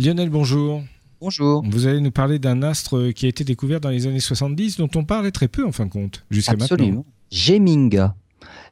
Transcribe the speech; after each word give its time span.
Lionel, 0.00 0.30
bonjour. 0.30 0.82
Bonjour. 1.20 1.64
Vous 1.68 1.88
allez 1.88 2.00
nous 2.00 2.12
parler 2.12 2.38
d'un 2.38 2.62
astre 2.62 3.10
qui 3.10 3.26
a 3.26 3.28
été 3.28 3.42
découvert 3.42 3.80
dans 3.80 3.88
les 3.88 4.06
années 4.06 4.20
70, 4.20 4.76
dont 4.76 4.88
on 4.94 5.04
parlait 5.04 5.32
très 5.32 5.48
peu 5.48 5.66
en 5.66 5.72
fin 5.72 5.86
de 5.86 5.90
compte, 5.90 6.24
jusqu'à 6.30 6.52
maintenant. 6.52 6.66
Absolument. 6.66 7.04
Geminga. 7.32 8.14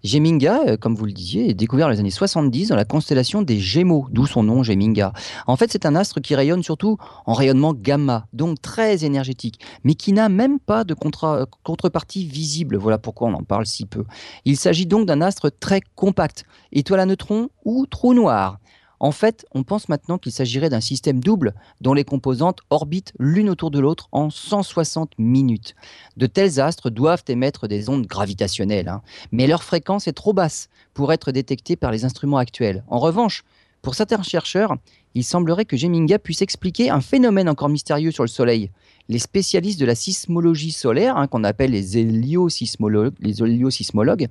Geminga, 0.05 0.61
euh, 0.69 0.77
comme 0.77 0.95
vous 0.95 1.05
le 1.07 1.13
disiez, 1.13 1.51
est 1.51 1.55
découvert 1.55 1.87
dans 1.89 1.93
les 1.93 1.99
années 1.99 2.11
70 2.13 2.69
dans 2.69 2.77
la 2.77 2.85
constellation 2.85 3.43
des 3.43 3.59
Gémeaux, 3.59 4.07
d'où 4.13 4.25
son 4.27 4.45
nom 4.45 4.63
Geminga. 4.63 5.13
En 5.49 5.57
fait, 5.57 5.73
c'est 5.73 5.85
un 5.85 5.97
astre 5.97 6.21
qui 6.21 6.37
rayonne 6.37 6.63
surtout 6.63 6.97
en 7.25 7.33
rayonnement 7.33 7.75
gamma, 7.75 8.29
donc 8.33 8.63
très 8.63 9.05
énergétique, 9.05 9.59
mais 9.83 9.95
qui 9.95 10.13
n'a 10.13 10.29
même 10.29 10.61
pas 10.61 10.85
de 10.85 10.95
contra- 10.95 11.47
contrepartie 11.65 12.25
visible. 12.25 12.77
Voilà 12.77 12.99
pourquoi 12.99 13.29
on 13.29 13.35
en 13.35 13.43
parle 13.43 13.67
si 13.67 13.85
peu. 13.87 14.05
Il 14.45 14.57
s'agit 14.57 14.87
donc 14.87 15.07
d'un 15.07 15.21
astre 15.21 15.51
très 15.51 15.81
compact, 15.97 16.45
étoile 16.71 17.01
à 17.01 17.07
neutrons 17.07 17.49
ou 17.65 17.87
trou 17.87 18.15
noir. 18.15 18.61
En 19.01 19.13
fait, 19.13 19.47
on 19.53 19.63
pense 19.63 19.89
maintenant 19.89 20.19
qu'il 20.19 20.33
s'agirait 20.33 20.71
d'un 20.71 20.81
système 20.81 21.21
double 21.21 21.55
dont 21.81 21.95
les 21.95 22.05
composantes 22.05 22.61
orbitent 22.71 23.13
l'une 23.19 23.51
autour 23.51 23.71
de 23.71 23.79
l'autre 23.79 24.09
en 24.13 24.31
160 24.31 25.13
minutes. 25.19 25.75
De 26.17 26.27
tels 26.27 26.61
astres 26.61 26.91
doivent 26.91 27.25
émettre 27.29 27.69
des 27.69 27.89
ondes 27.89 28.07
gravitationnelles, 28.07 28.89
hein, 28.89 29.03
mais 29.33 29.47
leur 29.47 29.63
fréquence 29.63 30.09
est 30.09 30.13
trop 30.13 30.33
basse 30.33 30.69
pour 30.95 31.13
être 31.13 31.33
détectée 31.33 31.77
par 31.77 31.93
les 31.93 32.05
instruments 32.05 32.39
actuels. 32.39 32.85
En 32.89 32.99
revanche, 32.99 33.45
pour 33.83 33.95
certains 33.95 34.23
chercheurs, 34.23 34.75
il 35.15 35.25
semblerait 35.25 35.65
que 35.65 35.77
Geminga 35.77 36.19
puisse 36.19 36.43
expliquer 36.43 36.91
un 36.91 37.01
phénomène 37.01 37.49
encore 37.49 37.71
mystérieux 37.71 38.11
sur 38.11 38.23
le 38.23 38.29
Soleil. 38.29 38.71
Les 39.09 39.19
spécialistes 39.19 39.81
de 39.81 39.87
la 39.87 39.95
sismologie 39.95 40.73
solaire, 40.73 41.17
hein, 41.17 41.27
qu'on 41.27 41.45
appelle 41.45 41.71
les 41.71 41.95
les 41.95 43.43
héliosismologues, 43.43 44.29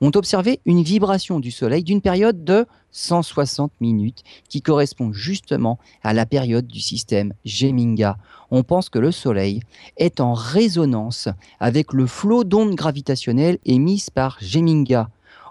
ont 0.00 0.12
observé 0.14 0.60
une 0.64 0.82
vibration 0.82 1.40
du 1.40 1.50
Soleil 1.50 1.82
d'une 1.82 2.02
période 2.02 2.44
de 2.44 2.66
160 2.92 3.72
minutes, 3.80 4.22
qui 4.48 4.62
correspond 4.62 5.12
justement 5.12 5.78
à 6.02 6.12
la 6.12 6.26
période 6.26 6.66
du 6.66 6.80
système 6.80 7.32
Geminga. 7.44 8.18
On 8.50 8.62
pense 8.62 8.90
que 8.90 8.98
le 8.98 9.10
Soleil 9.10 9.60
est 9.96 10.20
en 10.20 10.34
résonance 10.34 11.28
avec 11.58 11.92
le 11.92 12.06
flot 12.06 12.44
d'ondes 12.44 12.74
gravitationnelles 12.74 13.58
émises 13.64 14.10
par 14.10 14.36
Geminga. 14.40 15.10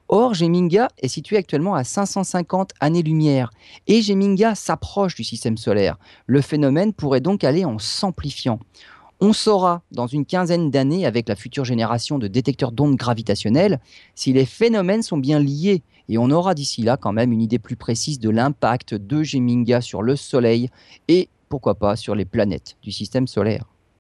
Or, 0.09 0.33
Geminga 0.33 0.87
est 0.99 1.09
situé 1.09 1.35
actuellement 1.35 1.75
à 1.75 1.83
550 1.83 2.71
années-lumière 2.79 3.51
et 3.87 4.01
Geminga 4.01 4.55
s'approche 4.55 5.15
du 5.15 5.25
système 5.25 5.57
solaire. 5.57 5.97
Le 6.27 6.41
phénomène 6.41 6.93
pourrait 6.93 7.19
donc 7.19 7.43
aller 7.43 7.65
en 7.65 7.77
s'amplifiant. 7.77 8.59
On 9.19 9.33
saura 9.33 9.81
dans 9.91 10.07
une 10.07 10.25
quinzaine 10.25 10.69
d'années, 10.69 11.05
avec 11.05 11.27
la 11.27 11.35
future 11.35 11.65
génération 11.65 12.19
de 12.19 12.27
détecteurs 12.27 12.71
d'ondes 12.71 12.95
gravitationnelles, 12.95 13.79
si 14.15 14.31
les 14.31 14.45
phénomènes 14.45 15.01
sont 15.01 15.17
bien 15.17 15.39
liés. 15.39 15.81
Et 16.07 16.17
on 16.17 16.29
aura 16.29 16.53
d'ici 16.53 16.83
là 16.83 16.95
quand 16.95 17.11
même 17.11 17.33
une 17.33 17.41
idée 17.41 17.59
plus 17.59 17.75
précise 17.75 18.19
de 18.19 18.29
l'impact 18.29 18.93
de 18.93 19.23
Geminga 19.23 19.81
sur 19.81 20.03
le 20.03 20.15
Soleil 20.15 20.69
et 21.07 21.29
pourquoi 21.49 21.75
pas 21.75 21.95
sur 21.95 22.15
les 22.15 22.25
planètes 22.25 22.77
du 22.81 22.91
système 22.91 23.27
solaire. 23.27 23.65